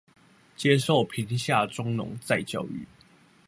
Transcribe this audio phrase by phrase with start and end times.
[0.55, 2.87] 接受貧下中農再教育